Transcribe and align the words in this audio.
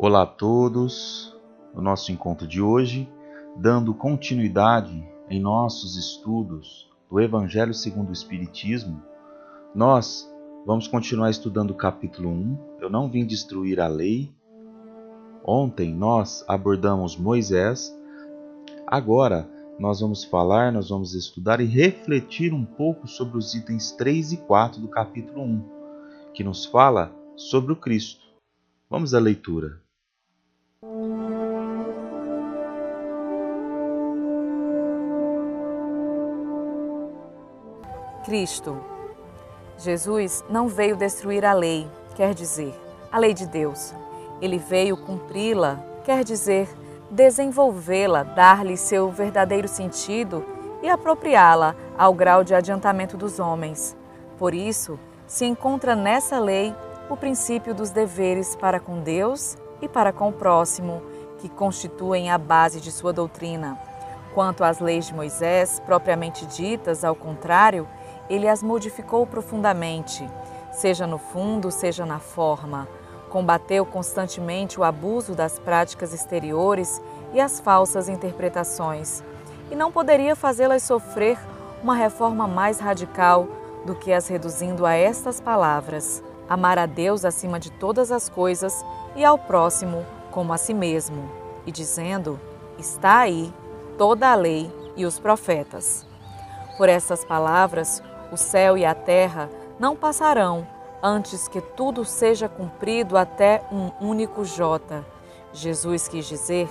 Olá 0.00 0.22
a 0.22 0.26
todos, 0.26 1.36
no 1.74 1.82
nosso 1.82 2.12
encontro 2.12 2.46
de 2.46 2.62
hoje, 2.62 3.12
dando 3.56 3.92
continuidade 3.92 5.04
em 5.28 5.40
nossos 5.40 5.96
estudos 5.96 6.88
do 7.10 7.20
Evangelho 7.20 7.74
segundo 7.74 8.10
o 8.10 8.12
Espiritismo, 8.12 9.02
nós 9.74 10.32
vamos 10.64 10.86
continuar 10.86 11.30
estudando 11.30 11.72
o 11.72 11.76
capítulo 11.76 12.30
1. 12.30 12.58
Eu 12.80 12.88
não 12.88 13.10
vim 13.10 13.26
destruir 13.26 13.80
a 13.80 13.88
lei. 13.88 14.32
Ontem 15.44 15.92
nós 15.92 16.44
abordamos 16.46 17.16
Moisés. 17.16 17.92
Agora 18.86 19.50
nós 19.80 19.98
vamos 19.98 20.22
falar, 20.22 20.70
nós 20.70 20.90
vamos 20.90 21.12
estudar 21.12 21.60
e 21.60 21.64
refletir 21.64 22.54
um 22.54 22.64
pouco 22.64 23.08
sobre 23.08 23.36
os 23.36 23.52
itens 23.52 23.90
3 23.90 24.34
e 24.34 24.36
4 24.36 24.80
do 24.80 24.86
capítulo 24.86 25.42
1, 25.42 25.64
que 26.32 26.44
nos 26.44 26.64
fala 26.64 27.12
sobre 27.34 27.72
o 27.72 27.76
Cristo. 27.76 28.24
Vamos 28.88 29.12
à 29.12 29.18
leitura. 29.18 29.87
Cristo. 38.28 38.76
Jesus 39.78 40.44
não 40.50 40.68
veio 40.68 40.94
destruir 40.94 41.46
a 41.46 41.54
lei, 41.54 41.88
quer 42.14 42.34
dizer, 42.34 42.78
a 43.10 43.18
lei 43.18 43.32
de 43.32 43.46
Deus. 43.46 43.94
Ele 44.38 44.58
veio 44.58 44.98
cumpri-la, 44.98 45.82
quer 46.04 46.22
dizer, 46.22 46.68
desenvolvê-la, 47.10 48.24
dar-lhe 48.24 48.76
seu 48.76 49.10
verdadeiro 49.10 49.66
sentido 49.66 50.44
e 50.82 50.90
apropriá-la 50.90 51.74
ao 51.96 52.12
grau 52.12 52.44
de 52.44 52.54
adiantamento 52.54 53.16
dos 53.16 53.38
homens. 53.38 53.96
Por 54.36 54.52
isso, 54.52 55.00
se 55.26 55.46
encontra 55.46 55.96
nessa 55.96 56.38
lei 56.38 56.74
o 57.08 57.16
princípio 57.16 57.74
dos 57.74 57.88
deveres 57.88 58.54
para 58.54 58.78
com 58.78 59.00
Deus 59.00 59.56
e 59.80 59.88
para 59.88 60.12
com 60.12 60.28
o 60.28 60.34
próximo, 60.34 61.00
que 61.38 61.48
constituem 61.48 62.30
a 62.30 62.36
base 62.36 62.78
de 62.78 62.92
sua 62.92 63.10
doutrina. 63.10 63.78
Quanto 64.34 64.62
às 64.62 64.80
leis 64.80 65.06
de 65.06 65.14
Moisés, 65.14 65.80
propriamente 65.86 66.44
ditas, 66.44 67.04
ao 67.04 67.14
contrário, 67.14 67.88
ele 68.28 68.48
as 68.48 68.62
modificou 68.62 69.26
profundamente, 69.26 70.28
seja 70.72 71.06
no 71.06 71.18
fundo, 71.18 71.70
seja 71.70 72.04
na 72.04 72.18
forma. 72.18 72.88
Combateu 73.28 73.84
constantemente 73.84 74.80
o 74.80 74.84
abuso 74.84 75.34
das 75.34 75.58
práticas 75.58 76.14
exteriores 76.14 77.00
e 77.34 77.40
as 77.40 77.60
falsas 77.60 78.08
interpretações, 78.08 79.22
e 79.70 79.76
não 79.76 79.92
poderia 79.92 80.34
fazê-las 80.34 80.82
sofrer 80.82 81.38
uma 81.82 81.94
reforma 81.94 82.48
mais 82.48 82.78
radical 82.78 83.46
do 83.84 83.94
que 83.94 84.12
as 84.12 84.28
reduzindo 84.28 84.86
a 84.86 84.94
estas 84.94 85.40
palavras: 85.40 86.22
amar 86.48 86.78
a 86.78 86.86
Deus 86.86 87.24
acima 87.24 87.60
de 87.60 87.70
todas 87.70 88.10
as 88.10 88.28
coisas 88.28 88.84
e 89.14 89.24
ao 89.24 89.36
próximo 89.38 90.04
como 90.30 90.52
a 90.52 90.58
si 90.58 90.72
mesmo, 90.72 91.30
e 91.66 91.72
dizendo: 91.72 92.40
está 92.78 93.18
aí 93.18 93.52
toda 93.96 94.30
a 94.30 94.34
lei 94.34 94.72
e 94.96 95.04
os 95.04 95.18
profetas. 95.18 96.06
Por 96.76 96.88
essas 96.88 97.24
palavras, 97.24 98.02
o 98.30 98.36
céu 98.36 98.76
e 98.76 98.84
a 98.84 98.94
terra 98.94 99.48
não 99.78 99.96
passarão 99.96 100.66
antes 101.02 101.46
que 101.48 101.60
tudo 101.60 102.04
seja 102.04 102.48
cumprido 102.48 103.16
até 103.16 103.62
um 103.70 103.90
único 104.00 104.44
J. 104.44 105.04
Jesus 105.52 106.08
quis 106.08 106.26
dizer 106.26 106.68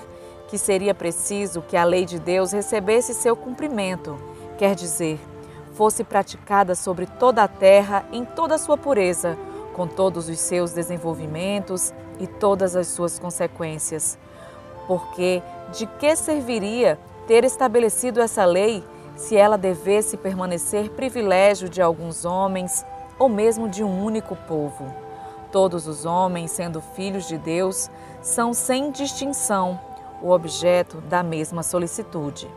que 0.47 0.58
seria 0.58 0.94
preciso 0.94 1.61
que 1.61 1.75
a 1.75 1.83
lei 1.83 2.05
de 2.05 2.19
Deus 2.19 2.52
recebesse 2.52 3.13
seu 3.13 3.35
cumprimento, 3.35 4.17
quer 4.58 4.75
dizer, 4.75 5.19
fosse 5.73 6.03
praticada 6.03 6.73
sobre 6.73 7.05
toda 7.05 7.44
a 7.44 7.47
terra 7.47 8.05
em 8.11 8.25
toda 8.25 8.55
a 8.55 8.58
sua 8.58 8.78
pureza, 8.78 9.38
com 9.73 9.88
todos 9.88 10.28
os 10.28 10.39
seus 10.39 10.72
desenvolvimentos 10.72 11.94
e 12.19 12.25
todas 12.25 12.75
as 12.75 12.88
suas 12.88 13.19
consequências. 13.19 14.17
Porque 14.88 15.44
de 15.72 15.85
que 15.85 16.16
serviria 16.16 16.97
ter 17.28 17.44
estabelecido 17.44 18.22
essa 18.22 18.46
lei 18.46 18.84
se 19.17 19.35
ela 19.35 19.57
devesse 19.57 20.16
permanecer 20.16 20.91
privilégio 20.91 21.67
de 21.67 21.81
alguns 21.81 22.23
homens 22.23 22.85
ou 23.19 23.28
mesmo 23.28 23.67
de 23.67 23.83
um 23.83 24.03
único 24.03 24.35
povo. 24.35 24.85
Todos 25.51 25.88
os 25.88 26.05
homens, 26.05 26.51
sendo 26.51 26.79
filhos 26.79 27.28
de 27.28 27.38
Deus, 27.38 27.89
são 28.22 28.53
sem 28.53 28.91
distinção 28.91 29.79
o 30.22 30.29
objeto 30.29 31.01
da 31.01 31.23
mesma 31.23 31.63
solicitude. 31.63 32.47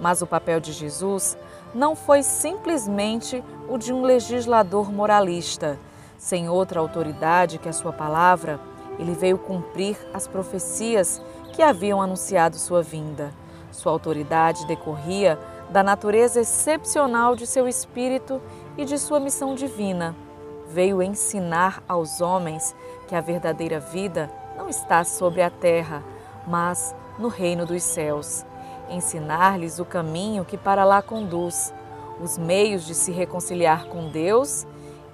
Mas 0.00 0.22
o 0.22 0.26
papel 0.26 0.60
de 0.60 0.72
Jesus 0.72 1.36
não 1.74 1.96
foi 1.96 2.22
simplesmente 2.22 3.42
o 3.68 3.76
de 3.76 3.92
um 3.92 4.02
legislador 4.02 4.92
moralista. 4.92 5.78
Sem 6.16 6.48
outra 6.48 6.78
autoridade 6.78 7.58
que 7.58 7.68
a 7.68 7.72
sua 7.72 7.92
palavra, 7.92 8.60
ele 8.98 9.12
veio 9.12 9.38
cumprir 9.38 9.96
as 10.14 10.28
profecias 10.28 11.20
que 11.52 11.62
haviam 11.62 12.00
anunciado 12.00 12.56
sua 12.56 12.82
vinda. 12.82 13.32
Sua 13.70 13.92
autoridade 13.92 14.66
decorria 14.66 15.38
da 15.70 15.82
natureza 15.82 16.40
excepcional 16.40 17.36
de 17.36 17.46
seu 17.46 17.68
espírito 17.68 18.40
e 18.76 18.84
de 18.84 18.98
sua 18.98 19.20
missão 19.20 19.54
divina. 19.54 20.14
Veio 20.68 21.02
ensinar 21.02 21.82
aos 21.88 22.20
homens 22.20 22.74
que 23.06 23.14
a 23.14 23.20
verdadeira 23.20 23.80
vida 23.80 24.30
não 24.56 24.68
está 24.68 25.04
sobre 25.04 25.42
a 25.42 25.50
terra, 25.50 26.02
mas 26.46 26.94
no 27.18 27.28
reino 27.28 27.66
dos 27.66 27.82
céus. 27.82 28.44
Ensinar-lhes 28.88 29.78
o 29.78 29.84
caminho 29.84 30.44
que 30.44 30.56
para 30.56 30.84
lá 30.84 31.02
conduz, 31.02 31.72
os 32.20 32.36
meios 32.36 32.84
de 32.84 32.94
se 32.94 33.12
reconciliar 33.12 33.86
com 33.86 34.08
Deus 34.08 34.66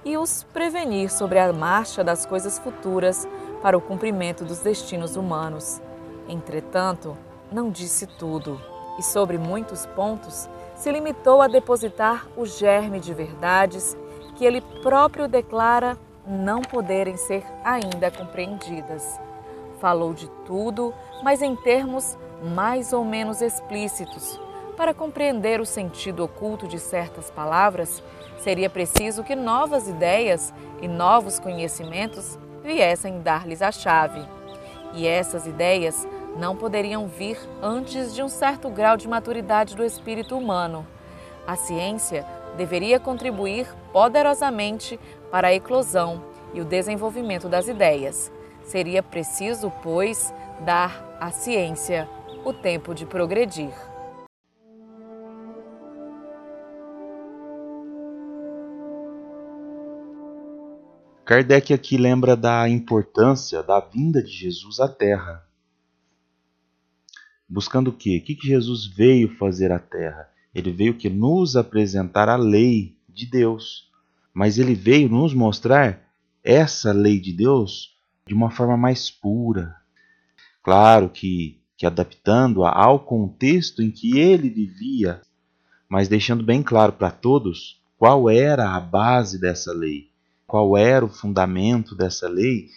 e 0.03 0.17
os 0.17 0.43
prevenir 0.43 1.11
sobre 1.11 1.39
a 1.39 1.51
marcha 1.51 2.03
das 2.03 2.25
coisas 2.25 2.57
futuras 2.57 3.27
para 3.61 3.77
o 3.77 3.81
cumprimento 3.81 4.43
dos 4.43 4.59
destinos 4.59 5.15
humanos. 5.15 5.81
Entretanto, 6.27 7.17
não 7.51 7.69
disse 7.69 8.07
tudo 8.07 8.59
e 8.97 9.03
sobre 9.03 9.37
muitos 9.37 9.85
pontos 9.87 10.49
se 10.75 10.91
limitou 10.91 11.41
a 11.41 11.47
depositar 11.47 12.27
o 12.35 12.45
germe 12.45 12.99
de 12.99 13.13
verdades 13.13 13.97
que 14.35 14.45
ele 14.45 14.61
próprio 14.81 15.27
declara 15.27 15.97
não 16.27 16.61
poderem 16.61 17.15
ser 17.17 17.43
ainda 17.63 18.11
compreendidas. 18.11 19.19
Falou 19.79 20.13
de 20.13 20.27
tudo, 20.45 20.93
mas 21.23 21.41
em 21.41 21.55
termos 21.55 22.17
mais 22.43 22.91
ou 22.91 23.03
menos 23.05 23.41
explícitos. 23.41 24.39
Para 24.75 24.93
compreender 24.93 25.61
o 25.61 25.65
sentido 25.65 26.23
oculto 26.23 26.67
de 26.67 26.79
certas 26.79 27.31
palavras, 27.31 28.03
seria 28.39 28.69
preciso 28.69 29.23
que 29.23 29.35
novas 29.35 29.87
ideias 29.87 30.53
e 30.81 30.87
novos 30.87 31.39
conhecimentos 31.39 32.37
viessem 32.61 33.21
dar-lhes 33.21 33.61
a 33.61 33.71
chave. 33.71 34.21
E 34.93 35.07
essas 35.07 35.47
ideias 35.47 36.05
não 36.35 36.55
poderiam 36.55 37.07
vir 37.07 37.37
antes 37.61 38.13
de 38.13 38.21
um 38.21 38.27
certo 38.27 38.69
grau 38.69 38.97
de 38.97 39.07
maturidade 39.07 39.75
do 39.75 39.83
espírito 39.83 40.37
humano. 40.37 40.85
A 41.47 41.55
ciência 41.55 42.25
deveria 42.57 42.99
contribuir 42.99 43.67
poderosamente 43.93 44.99
para 45.31 45.47
a 45.47 45.53
eclosão 45.53 46.23
e 46.53 46.61
o 46.61 46.65
desenvolvimento 46.65 47.47
das 47.47 47.67
ideias. 47.67 48.31
Seria 48.63 49.01
preciso, 49.03 49.71
pois, 49.83 50.33
dar 50.61 51.17
à 51.19 51.31
ciência 51.31 52.09
o 52.43 52.51
tempo 52.51 52.93
de 52.93 53.05
progredir. 53.05 53.73
Kardec 61.23 61.73
aqui 61.73 61.97
lembra 61.97 62.35
da 62.35 62.69
importância 62.69 63.63
da 63.63 63.79
vinda 63.79 64.21
de 64.21 64.29
Jesus 64.29 64.79
à 64.79 64.87
Terra 64.87 65.43
Buscando 67.47 67.89
o 67.89 67.93
quê? 67.93 68.17
O 68.17 68.25
que 68.25 68.35
Jesus 68.41 68.87
veio 68.87 69.29
fazer 69.37 69.71
à 69.71 69.77
Terra? 69.77 70.27
Ele 70.53 70.71
veio 70.71 70.95
que 70.95 71.09
nos 71.09 71.55
apresentar 71.55 72.27
a 72.27 72.35
lei 72.35 72.97
de 73.07 73.27
Deus. 73.27 73.91
Mas 74.33 74.57
ele 74.57 74.73
veio 74.73 75.07
nos 75.07 75.31
mostrar 75.33 76.01
essa 76.43 76.91
lei 76.91 77.19
de 77.19 77.31
Deus 77.31 77.95
de 78.25 78.33
uma 78.33 78.49
forma 78.49 78.75
mais 78.75 79.11
pura. 79.11 79.75
Claro 80.63 81.07
que, 81.07 81.61
que 81.77 81.85
adaptando-a 81.85 82.71
ao 82.71 82.99
contexto 82.99 83.83
em 83.83 83.91
que 83.91 84.17
ele 84.17 84.49
vivia, 84.49 85.21
mas 85.87 86.07
deixando 86.07 86.43
bem 86.43 86.63
claro 86.63 86.93
para 86.93 87.11
todos 87.11 87.79
qual 87.95 88.27
era 88.27 88.71
a 88.71 88.79
base 88.79 89.39
dessa 89.39 89.71
lei, 89.71 90.09
qual 90.47 90.75
era 90.75 91.05
o 91.05 91.09
fundamento 91.09 91.95
dessa 91.95 92.27
lei 92.27 92.69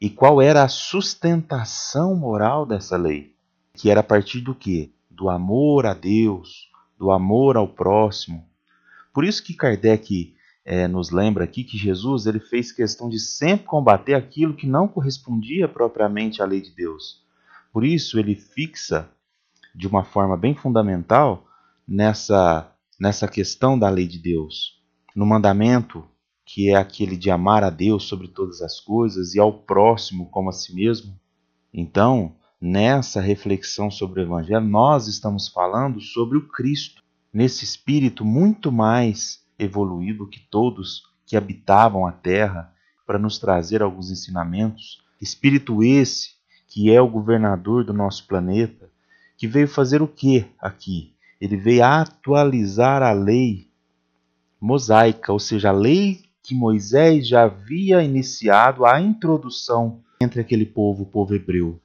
e 0.00 0.08
qual 0.08 0.40
era 0.40 0.62
a 0.62 0.68
sustentação 0.68 2.16
moral 2.16 2.64
dessa 2.64 2.96
lei 2.96 3.36
que 3.78 3.88
era 3.88 4.00
a 4.00 4.04
partir 4.04 4.40
do 4.40 4.54
que? 4.54 4.92
Do 5.08 5.30
amor 5.30 5.86
a 5.86 5.94
Deus, 5.94 6.68
do 6.98 7.12
amor 7.12 7.56
ao 7.56 7.68
próximo. 7.68 8.44
Por 9.14 9.24
isso 9.24 9.42
que 9.42 9.54
Kardec 9.54 10.34
é, 10.64 10.88
nos 10.88 11.10
lembra 11.10 11.44
aqui 11.44 11.62
que 11.62 11.78
Jesus 11.78 12.26
ele 12.26 12.40
fez 12.40 12.72
questão 12.72 13.08
de 13.08 13.20
sempre 13.20 13.66
combater 13.66 14.14
aquilo 14.14 14.54
que 14.54 14.66
não 14.66 14.88
correspondia 14.88 15.68
propriamente 15.68 16.42
à 16.42 16.44
lei 16.44 16.60
de 16.60 16.74
Deus. 16.74 17.24
Por 17.72 17.84
isso 17.84 18.18
ele 18.18 18.34
fixa 18.34 19.08
de 19.72 19.86
uma 19.86 20.04
forma 20.04 20.36
bem 20.36 20.54
fundamental 20.54 21.46
nessa 21.86 22.70
nessa 22.98 23.28
questão 23.28 23.78
da 23.78 23.88
lei 23.88 24.08
de 24.08 24.18
Deus, 24.18 24.82
no 25.14 25.24
mandamento 25.24 26.04
que 26.44 26.68
é 26.70 26.74
aquele 26.74 27.16
de 27.16 27.30
amar 27.30 27.62
a 27.62 27.70
Deus 27.70 28.04
sobre 28.08 28.26
todas 28.26 28.60
as 28.60 28.80
coisas 28.80 29.34
e 29.34 29.38
ao 29.38 29.52
próximo 29.52 30.28
como 30.30 30.50
a 30.50 30.52
si 30.52 30.74
mesmo. 30.74 31.16
Então, 31.72 32.34
nessa 32.60 33.20
reflexão 33.20 33.90
sobre 33.90 34.20
o 34.20 34.24
Evangelho, 34.24 34.64
nós 34.64 35.06
estamos 35.06 35.48
falando 35.48 36.00
sobre 36.00 36.38
o 36.38 36.48
Cristo, 36.48 37.02
nesse 37.32 37.64
espírito 37.64 38.24
muito 38.24 38.72
mais 38.72 39.44
evoluído 39.58 40.26
que 40.26 40.40
todos 40.40 41.02
que 41.26 41.36
habitavam 41.36 42.06
a 42.06 42.12
terra, 42.12 42.72
para 43.06 43.18
nos 43.18 43.38
trazer 43.38 43.82
alguns 43.82 44.10
ensinamentos. 44.10 45.02
Espírito 45.20 45.82
esse 45.82 46.36
que 46.66 46.92
é 46.92 47.00
o 47.00 47.08
governador 47.08 47.82
do 47.84 47.94
nosso 47.94 48.26
planeta, 48.26 48.90
que 49.36 49.46
veio 49.46 49.66
fazer 49.66 50.02
o 50.02 50.08
que 50.08 50.46
aqui? 50.58 51.14
Ele 51.40 51.56
veio 51.56 51.84
atualizar 51.84 53.02
a 53.02 53.12
lei 53.12 53.68
mosaica, 54.60 55.32
ou 55.32 55.38
seja, 55.38 55.70
a 55.70 55.72
lei 55.72 56.22
que 56.42 56.54
Moisés 56.54 57.26
já 57.26 57.44
havia 57.44 58.02
iniciado 58.02 58.84
a 58.84 59.00
introdução 59.00 60.00
entre 60.20 60.40
aquele 60.40 60.66
povo, 60.66 61.04
o 61.04 61.06
povo 61.06 61.34
hebreu. 61.34 61.80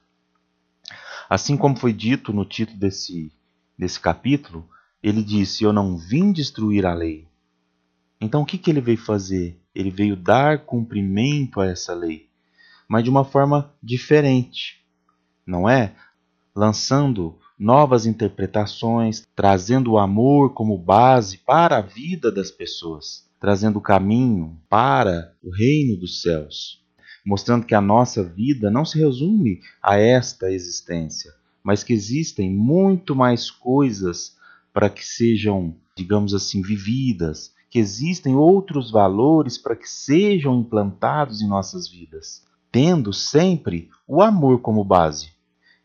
Assim 1.30 1.56
como 1.58 1.75
foi 1.75 1.94
dito 1.94 2.34
no 2.34 2.46
título 2.46 2.80
desse, 2.80 3.31
desse 3.78 4.00
capítulo, 4.00 4.68
ele 5.02 5.24
disse: 5.24 5.64
Eu 5.64 5.74
não 5.74 5.98
vim 5.98 6.31
destruir 6.31 6.86
a 6.86 6.94
lei. 6.94 7.28
Então 8.20 8.42
o 8.42 8.46
que, 8.46 8.58
que 8.58 8.70
ele 8.70 8.81
veio 8.81 8.98
fazer? 8.98 9.60
Ele 9.74 9.90
veio 9.90 10.16
dar 10.16 10.66
cumprimento 10.66 11.60
a 11.60 11.68
essa 11.68 11.94
lei, 11.94 12.30
mas 12.88 13.04
de 13.04 13.10
uma 13.10 13.25
forma 13.25 13.74
diferente, 13.81 14.86
não 15.46 15.68
é? 15.68 15.96
Lançando 16.56 17.38
novas 17.58 18.06
interpretações, 18.06 19.26
trazendo 19.36 19.92
o 19.92 19.98
amor 19.98 20.54
como 20.54 20.78
base 20.78 21.40
para 21.40 21.78
a 21.78 21.81
vida 21.81 22.31
das 22.31 22.52
pessoas, 22.52 23.28
trazendo 23.40 23.80
o 23.80 23.81
caminho 23.81 24.60
para 24.69 25.34
o 25.42 25.50
reino 25.50 25.98
dos 25.98 26.22
céus 26.22 26.82
mostrando 27.25 27.66
que 27.66 27.75
a 27.75 27.81
nossa 27.81 28.24
vida 28.24 28.70
não 28.70 28.84
se 28.84 29.00
resume 29.00 29.62
a 29.81 29.98
esta 29.98 30.52
existência, 30.52 31.34
mas 31.64 31.84
que 31.84 31.94
existem 31.94 32.50
muito 32.50 33.16
mais 33.16 33.50
coisas 33.50 34.36
para 34.74 34.90
que 34.90 35.06
sejam, 35.06 35.75
digamos 35.96 36.34
assim, 36.34 36.62
vividas, 36.62 37.54
que 37.70 37.80
existem 37.80 38.36
outros 38.36 38.92
valores 38.92 39.58
para 39.58 39.75
que 39.75 39.90
sejam 39.90 40.60
implantados 40.60 41.42
em 41.42 41.48
nossas 41.48 41.88
vidas, 41.88 42.44
tendo 42.72 43.14
sempre 43.14 43.90
o 44.08 44.22
amor 44.22 44.60
como 44.60 44.84
base. 44.84 45.31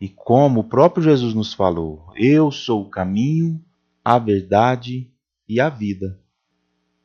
E 0.00 0.08
como 0.08 0.60
o 0.60 0.64
próprio 0.64 1.02
Jesus 1.02 1.34
nos 1.34 1.52
falou, 1.54 2.06
eu 2.14 2.50
sou 2.50 2.82
o 2.82 2.90
caminho, 2.90 3.62
a 4.04 4.18
verdade 4.18 5.10
e 5.48 5.60
a 5.60 5.68
vida. 5.68 6.18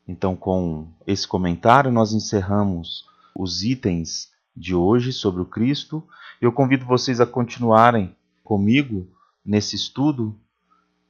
Então, 0.07 0.36
com 0.36 0.88
esse 1.07 1.27
comentário, 1.27 1.91
nós 1.91 2.13
encerramos 2.13 3.06
os 3.35 3.63
itens 3.63 4.31
de 4.56 4.75
hoje 4.75 5.12
sobre 5.12 5.41
o 5.41 5.45
Cristo. 5.45 6.03
Eu 6.39 6.51
convido 6.51 6.85
vocês 6.85 7.19
a 7.19 7.25
continuarem 7.25 8.15
comigo 8.44 9.07
nesse 9.45 9.75
estudo 9.75 10.35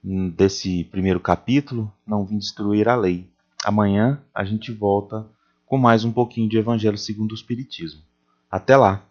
hum, 0.03 0.29
desse 0.29 0.83
primeiro 0.85 1.19
capítulo, 1.19 1.91
Não 2.05 2.25
Vim 2.25 2.37
Destruir 2.37 2.87
a 2.87 2.95
Lei. 2.95 3.29
Amanhã 3.63 4.21
a 4.33 4.43
gente 4.43 4.71
volta 4.71 5.27
com 5.65 5.77
mais 5.77 6.03
um 6.03 6.11
pouquinho 6.11 6.49
de 6.49 6.57
Evangelho 6.57 6.97
segundo 6.97 7.31
o 7.31 7.35
Espiritismo. 7.35 8.01
Até 8.49 8.77
lá! 8.77 9.05